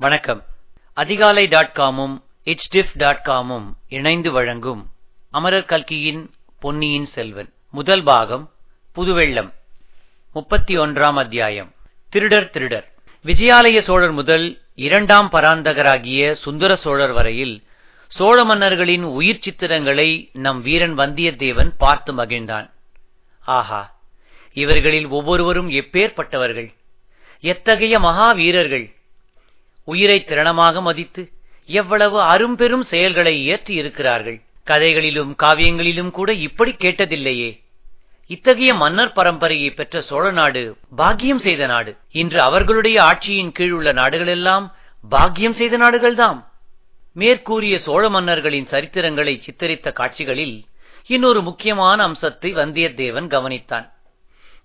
[0.00, 0.44] வணக்கம்.
[0.94, 4.86] அதிகாலை dot காமும் இட்ஸ்டிஃப் dot காமும் இணைந்து வழங்கும்
[5.30, 7.52] அமரர் கல்கியின் பொன்னியின் செல்வன்.
[7.70, 8.50] முதல் பாகம்
[8.96, 9.52] புதுவெள்ளம்.
[10.32, 11.72] முப்பத்தி ஒன்றாம் அத்தியாயம்.
[12.08, 12.92] திருடர் திருடர்.
[13.24, 17.62] விஜயாலய சோழர் முதல் இரண்டாம் பராந்தகராகிய சுந்தர சோழர் வரையில்
[18.08, 22.70] சோழ மன்னர்களின் உயிர் சித்திரங்களை நம் வீரன் வந்தியத்தேவன் பார்த்து மகிழ்ந்தான்.
[23.44, 23.96] ஆஹா
[24.52, 26.74] இவர்களில் ஒவ்வொருவரும் எப்பேற்பட்டவர்கள்?
[27.40, 28.96] எத்தகைய மகாவீரர்கள்?
[29.92, 31.22] உயிரை திறனமாக மதித்து
[31.80, 34.38] எவ்வளவு அரும்பெரும் செயல்களை இயற்றி இருக்கிறார்கள்.
[34.66, 37.50] கதைகளிலும் காவியங்களிலும் கூட இப்படி கேட்டதில்லையே.
[38.30, 40.62] இத்தகைய மன்னர் பரம்பரையை பெற்ற சோழ நாடு
[40.96, 41.92] பாக்கியம் செய்த நாடு.
[42.20, 44.66] இன்று அவர்களுடைய ஆட்சியின் கீழ் உள்ள நாடுகளெல்லாம்
[45.04, 46.40] பாக்கியம் செய்த நாடுகள்தாம்.
[47.16, 50.56] மேற்கூறிய சோழ மன்னர்களின் சரித்திரங்களை சித்தரித்த காட்சிகளில்
[51.10, 53.86] இன்னொரு முக்கியமான அம்சத்தை வந்தியத்தேவன் கவனித்தான்.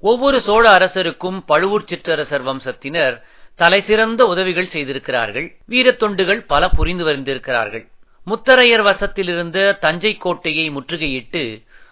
[0.04, 3.16] ஒவ்வொரு சோழ அரசருக்கும் பழுவூர் சிற்றரசர் வம்சத்தினர்
[3.56, 5.48] தலைசிறந்த உதவிகள் செய்திருக்கிறார்கள்.
[5.70, 7.86] வீரத்தொண்டுகள் பல புரிந்து வந்திருக்கிறார்கள்.
[8.28, 11.44] முத்தரையர் வசத்தில் இருந்த தஞ்சை கோட்டையை முற்றுகையிட்டு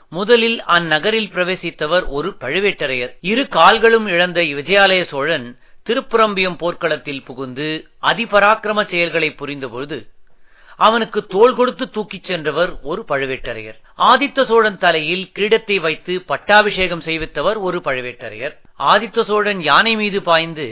[0.10, 3.12] முதலில் அந்நகரில் பிரவேசித்தவர் ஒரு பழுவேட்டரையர்.
[3.22, 5.48] இரு கால்களும் இழந்த விஜயாலய சோழன்
[5.90, 7.68] திருப்புரம்பியம் போர்க்களத்தில் புகுந்து
[8.02, 10.00] அதிபராக்கிரம செயல்களை புரிந்தபொழுது
[10.76, 13.78] அவனுக்கு தோள் கொடுத்து தூக்கிச் சென்றவர் ஒரு பழுவேட்டரையர்.
[13.98, 18.56] ஆதித்த சோழன் தலையில் கிரீடத்தை வைத்து பட்டாபிஷேகம் செய்வித்தவர் ஒரு பழுவேட்டரையர்.
[18.80, 20.68] ஆதித்த சோழன் யானை மீது பாய்ந்து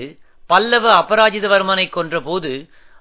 [0.51, 2.51] பல்லவ அபராஜிதவர்மனை கொன்றபோது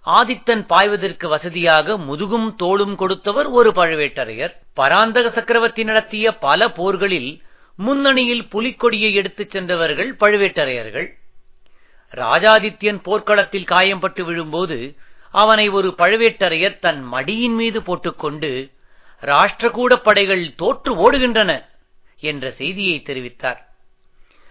[0.06, 4.54] ஆதித்தன் பாய்வதற்கு வசதியாக முதுகும் தோளும் கொடுத்தவர் ஒரு பழுவேட்டரையர்.
[4.74, 7.30] பராந்தக சக்கரவர்த்தி நடத்திய பல போர்களில்
[7.76, 11.08] முன்னணியில் புலிக்கொடியை எடுத்துச் சென்றவர்கள் பழுவேட்டரையர்கள்.
[12.12, 14.78] ராஜாதித்யன் போர்க்களத்தில் காயம்பட்டு விழும்போது
[15.32, 18.50] அவனை ஒரு பழுவேட்டரையர் தன் மடியின் மீது போட்டுக்கொண்டு
[19.22, 21.50] ராஷ்டிரகூட படைகள் தோற்று ஓடுகின்றன
[22.20, 23.60] என்ற செய்தியை தெரிவித்தார்.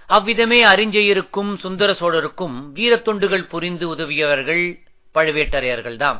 [0.10, 4.64] அவ்விதமே அறிஞ்செயருக்கும் சுந்தர சோழருக்கும் வீரத்தொண்டுகள் புரிந்து உதவியவர்கள்
[5.16, 6.20] பழுவேட்டரையர்கள்தாம்.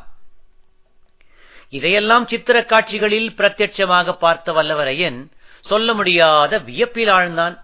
[1.70, 5.20] இதையெல்லாம் சித்திர காட்சிகளில் பிரத்யட்சமாக பார்த்த வல்லவரையன்
[5.62, 7.56] சொல்ல முடியாத வியப்பில் ஆழ்ந்தான்.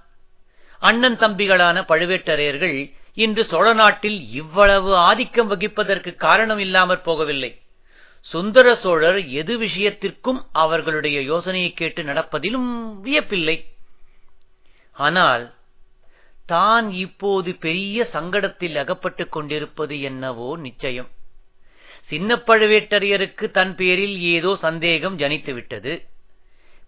[0.82, 2.78] அண்ணன் தம்பிகளான பழுவேட்டரையர்கள்
[3.14, 7.52] இன்று சோழ நாட்டில் இவ்வளவு ஆதிக்கம் வகிப்பதற்கு காரணம் இல்லாமற் போகவில்லை.
[8.32, 12.70] சுந்தர சோழர் எது விஷயத்திற்கும் அவர்களுடைய யோசனையை கேட்டு நடப்பதிலும்
[13.04, 13.58] வியப்பில்லை.
[14.96, 15.44] ஆனால்
[16.46, 21.10] தான் இப்போது பெரிய சங்கடத்தில் அகப்பட்டுக் கொண்டிருப்பது என்னவோ நிச்சயம்.
[22.02, 26.06] சின்ன பழுவேட்டரையருக்கு தன் பேரில் ஏதோ சந்தேகம் ஜனித்துவிட்டது.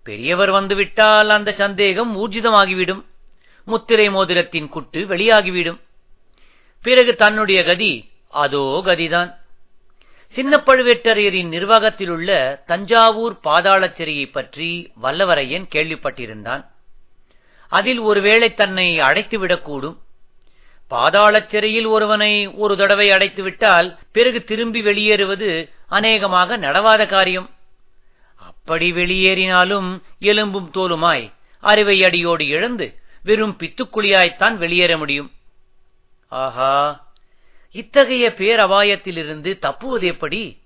[0.03, 3.05] பெரியவர் வந்துவிட்டால் அந்த சந்தேகம் ஊர்ஜிதமாகிவிடும்.
[3.65, 5.79] முத்திரை மோதிரத்தின் குட்டு வெளியாகிவிடும்.
[6.81, 9.35] பிறகு தன்னுடைய கதி அதோ கதிதான்.
[10.27, 16.65] சின்ன பழுவேட்டரையரின் நிர்வாகத்தில் உள்ள தஞ்சாவூர் பாதாள சிறையை பற்றி வல்லவரையன் கேள்விப்பட்டிருந்தான்.
[17.69, 19.97] அதில் ஒருவேளை தன்னை அடைத்துவிடக்கூடும்
[20.87, 27.49] பாதாள சிறையில் ஒருவனை ஒரு தடவை அடைத்துவிட்டால் பிறகு திரும்பி வெளியேறுவது அநேகமாக நடவாத காரியம்.
[28.35, 35.31] அப்படி வெளியேறினாலும் எலும்பும் தோலுமாய் அறிவை அடியோடு இழந்து வெறும் பித்துக்குழியாய்த்தான் வெளியேற முடியும்.
[36.27, 37.03] ஆஹா
[37.71, 40.57] இத்தகைய பேரபாயத்திலிருந்து தப்புவது எப்படி?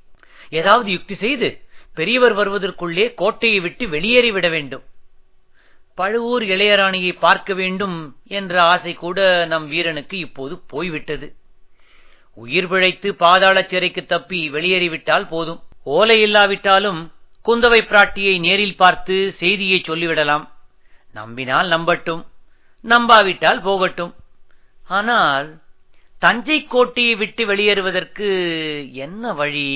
[0.49, 1.61] ஏதாவது யுக்தி செய்து
[1.95, 4.83] பெரியவர் வருவதற்குள்ளே கோட்டையை விட்டு வெளியேறிவிட வேண்டும்.
[5.99, 7.97] பழுவூர் இளையராணியை பார்க்க வேண்டும்
[8.37, 11.27] என்ற ஆசை கூட நம் வீரனுக்கு இப்போது போய்விட்டது.
[12.37, 15.61] உயிர் பிழைத்து பாதாள சிறைக்கு தப்பி வெளியேறிவிட்டால் போதும்.
[15.83, 17.01] ஓலை இல்லாவிட்டாலும்
[17.45, 20.45] குந்தவை பிராட்டியை நேரில் பார்த்து செய்தியை சொல்லிவிடலாம்.
[21.13, 22.21] நம்பினால் நம்பட்டும்
[22.85, 24.13] நம்பாவிட்டால் போகட்டும்.
[24.97, 25.47] ஆனால்
[26.19, 28.27] தஞ்சை கோட்டையை விட்டு வெளியேறுவதற்கு
[29.03, 29.69] என்ன வழி?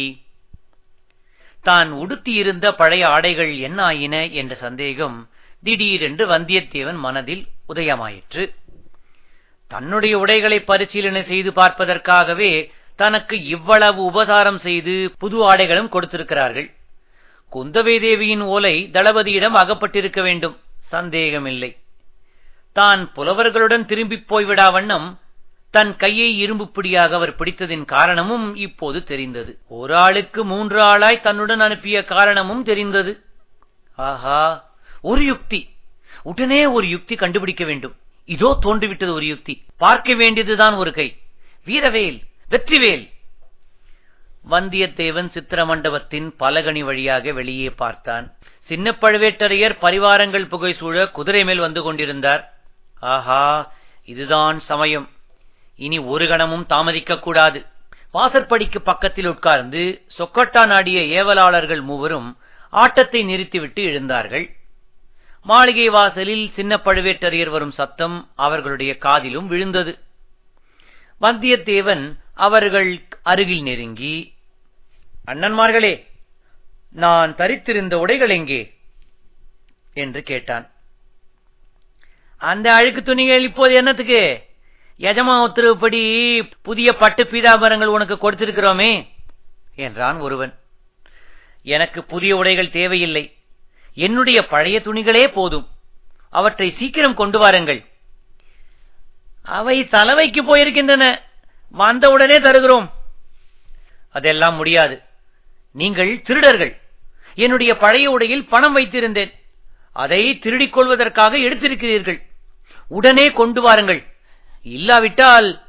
[1.61, 5.17] தான் உடுத்தியிருந்த பழைய ஆடைகள் என்ன ஆயின என்ற சந்தேகம்
[5.63, 8.55] திடீரென்று வந்தியத்தேவன் மனதில் உதயமாயிற்று.
[9.67, 16.71] தன்னுடைய உடைகளை பரிசீலனை செய்து பார்ப்பதற்காகவே தனக்கு இவ்வளவு உபசாரம் செய்து புது ஆடைகளும் கொடுத்திருக்கிறார்கள்.
[17.51, 21.77] குந்தவை தேவியின் ஓலை தளபதியிடம் அகப்பட்டிருக்க வேண்டும் சந்தேகமில்லை.
[22.73, 25.19] தான் புலவர்களுடன் திரும்பிப் போய்விடா வண்ணம்
[25.71, 29.57] தன் கையை இரும்பு பிடியாக அவர் பிடித்ததின் காரணமும் இப்போது தெரிந்தது.
[29.67, 33.23] ஒரு ஆளுக்கு மூன்று ஆளாய் தன்னுடன் அனுப்பிய காரணமும் தெரிந்தது.
[33.95, 34.72] ஆஹா!
[35.11, 35.59] ஒரு யுக்தி.
[36.23, 37.95] உடனே ஒரு யுக்தி கண்டுபிடிக்க வேண்டும்.
[38.25, 39.53] இதோ தோன்றிவிட்டது ஒரு யுக்தி.
[39.77, 41.07] பார்க்க வேண்டியதுதான் ஒரு கை.
[41.65, 42.19] வீரவேல்
[42.51, 43.05] வெற்றிவேல்.
[44.49, 48.25] வந்தியத்தேவன் சித்திர மண்டபத்தின் பலகனி வழியாக வெளியே பார்த்தான்.
[48.61, 52.43] சின்ன பழுவேட்டரையர் பரிவாரங்கள் புகை சூழ குதிரை மேல் வந்து கொண்டிருந்தார்.
[52.99, 53.45] ஆஹா
[54.05, 55.07] இதுதான் சமயம்.
[55.75, 57.59] இனி ஒரு கணமும் தாமதிக்க கூடாது.
[58.11, 59.83] வாசற்படிக்கு பக்கத்தில் உட்கார்ந்து
[60.17, 62.29] சொக்கட்டா நாடிய ஏவலாளர்கள் மூவரும்
[62.73, 64.45] ஆட்டத்தை நிறுத்திவிட்டு எழுந்தார்கள்.
[65.43, 69.99] மாளிகை வாசலில் சின்ன பழுவேட்டரையர் வரும் சத்தம் அவர்களுடைய காதிலும் விழுந்தது.
[71.21, 74.33] வந்தியத்தேவன் அவர்கள் அருகில் நெருங்கி
[75.27, 76.05] அண்ணன்மார்களே
[76.91, 78.73] நான் தரித்திருந்த உடைகள் எங்கே?
[79.93, 80.71] என்று கேட்டான்.
[82.37, 84.43] அந்த அழுக்கு துணிகள் இப்போது என்னத்துக்கு?
[84.99, 86.01] எஜமா உத்தரவுப்படி
[86.61, 89.07] புதிய பட்டு பீதாபரங்கள் உனக்கு கொடுத்திருக்கிறோமே
[89.75, 90.53] என்றான் ஒருவன்.
[91.63, 93.33] எனக்கு புதிய உடைகள் தேவையில்லை.
[93.93, 95.67] என்னுடைய பழைய துணிகளே போதும்.
[96.29, 97.85] அவற்றை சீக்கிரம் கொண்டு வாருங்கள்.
[99.43, 101.19] அவை சலவைக்கு போயிருக்கின்றன.
[101.71, 102.91] வந்தவுடனே தருகிறோம்.
[104.11, 105.01] அதெல்லாம் முடியாது.
[105.71, 106.81] நீங்கள் திருடர்கள்.
[107.35, 109.31] என்னுடைய பழைய உடையில் பணம் வைத்திருந்தேன்.
[109.93, 112.21] அதை திருடிக் கொள்வதற்காக எடுத்திருக்கிறீர்கள்.
[112.87, 114.05] உடனே கொண்டு வாருங்கள்.
[114.63, 115.61] இல்லாவிட்டால்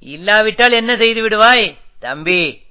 [0.00, 1.78] இல்லாவிட்டால் என்ன செய்து விடுவாய்?
[1.98, 2.62] தம்பி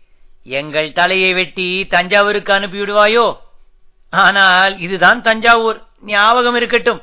[0.44, 3.38] எங்கள் தலையை வெட்டி தஞ்சாவூருக்கு அனுப்பிவிடுவாயோ?
[4.14, 5.84] ஆனால் இதுதான் தஞ்சாவூர்.
[6.02, 7.02] ஞாபகம் இருக்கட்டும்.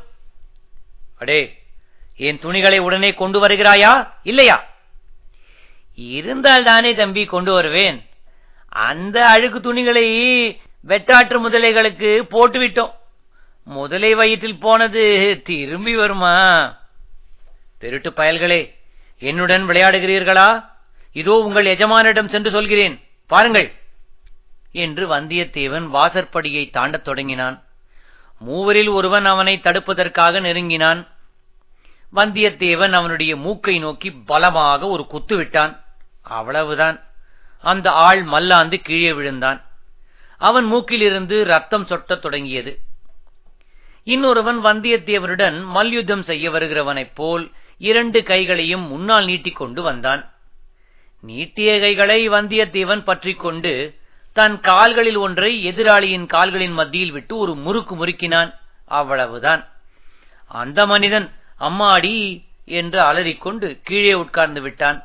[1.19, 1.59] அடே
[2.17, 4.09] என் துணிகளை உடனே கொண்டு வருகிறாயா?
[4.23, 4.65] இல்லையா?
[5.97, 8.07] இருந்தால் தானே தம்பி கொண்டு வருவேன்.
[8.69, 10.07] அந்த அழுக்கு துணிகளை
[10.89, 12.93] வெட்டாற்று முதலைகளுக்கு போட்டுவிட்டோம்.
[13.65, 15.03] முதலை வயிற்றில் போனது
[15.45, 16.77] திரும்பி வருமா?
[17.79, 18.75] திருட்டு பயல்களே
[19.19, 20.69] என்னுடன் விளையாடுகிறீர்களா?
[21.13, 23.03] இதோ உங்கள் எஜமானிடம் சென்று சொல்கிறேன்.
[23.27, 23.80] பாருங்கள்.
[24.73, 27.63] என்று வந்தியத்தேவன் வாசற்படியை தாண்டத் தொடங்கினான்.
[28.39, 31.09] மூவரில் ஒருவன் அவனை தடுப்பதற்காக நெருங்கினான்.
[32.15, 35.85] வந்தியத்தேவன் அவனுடைய மூக்கை நோக்கி பலமாக ஒரு குத்து விட்டான்.
[36.23, 37.05] அவ்வளவுதான்.
[37.63, 39.65] அந்த ஆள் மல்லாந்து கீழே விழுந்தான்.
[40.39, 42.79] அவன் மூக்கிலிருந்து ரத்தம் சொட்டத் தொடங்கியது.
[44.05, 50.33] இன்னொருவன் வந்தியத்தேவனுடன் மல்யுத்தம் செய்ய வருகிறவனைப் போல் இரண்டு கைகளையும் முன்னால் நீட்டிக்கொண்டு வந்தான்.
[51.21, 54.00] நீட்டிய கைகளை வந்தியத்தேவன் பற்றிக்கொண்டு
[54.33, 58.55] தன் கால்களில் ஒன்றை எதிராளியின் கால்களின் மத்தியில் விட்டு ஒரு முறுக்கு முறுக்கினான்.
[58.87, 59.69] அவ்வளவுதான்.
[60.49, 64.99] அந்த மனிதன் அம்மாடி என்று அலறிக்கொண்டு கீழே உட்கார்ந்து விட்டான்.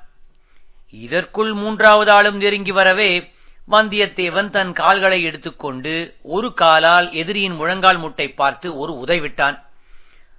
[0.89, 3.33] இதற்குள் மூன்றாவது ஆளும் நெருங்கி வரவே
[3.71, 9.57] வந்தியத்தேவன் தன் கால்களை எடுத்துக்கொண்டு ஒரு காலால் எதிரியின் முழங்கால் முட்டை பார்த்து ஒரு உதைவிட்டான்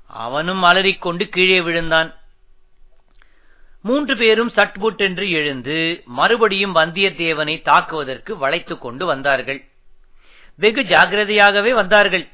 [0.07, 2.15] அவனும் அலறிக்கொண்டு கீழே விழுந்தான்.
[3.87, 5.77] மூன்று பேரும் சட்புட்டென்று எழுந்து
[6.19, 9.61] மறுபடியும் வந்தியத்தேவனை தாக்குவதற்கு வளைத்துக் கொண்டு வந்தார்கள்.
[10.59, 12.25] வெகு ஜாகிரதையாகவே வந்தார்கள்.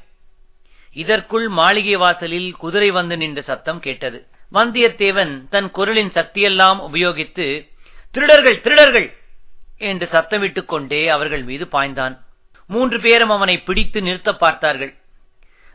[0.95, 4.17] இதற்குள் மாளிகை வாசலில் குதிரை வந்து நின்ற சத்தம் கேட்டது.
[4.51, 7.45] வந்தியத்தேவன் தன் குரலின் சக்தியெல்லாம் உபயோகித்து
[8.15, 9.07] திருடர்கள் திருடர்கள்!
[9.81, 12.15] என்று சத்தமிட்டுக் கொண்டே அவர்கள் மீது பாய்ந்தான்.
[12.69, 14.93] மூன்று பேரும் அவனை பிடித்து நிறுத்த பார்த்தார்கள்.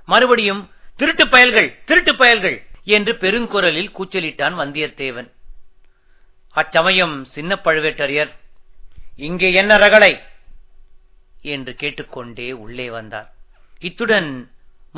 [0.09, 0.63] மறுபடியும்
[0.97, 2.59] திருட்டு பயல்கள் திருட்டு பயல்கள்!
[2.97, 5.29] என்று பெருங்குரலில் கூச்சலிட்டான் வந்தியத்தேவன்.
[6.60, 8.32] அச்சமயம் சின்ன பழுவேட்டரையர்
[9.26, 10.12] இங்கே என்ன ரகளை
[11.55, 13.28] என்று கேட்டுக்கொண்டே உள்ளே வந்தார்.
[13.88, 14.31] இத்துடன்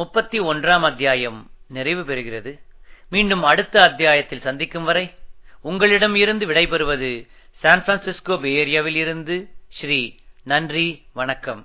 [0.00, 1.40] முப்பத்தி ஒன்றாம் அத்தியாயம்
[1.76, 2.52] நிறைவு பெறுகிறது.
[3.14, 5.04] மீண்டும் அடுத்த அத்தியாயத்தில் சந்திக்கும் வரை
[5.70, 7.12] உங்களிடம் இருந்து விடைபெறுவது
[7.62, 9.36] சான் பிரான்சிஸ்கோ பேரியாவில் இருந்து
[9.78, 10.00] ஸ்ரீ
[10.52, 10.88] நன்றி
[11.20, 11.62] வணக்கம்.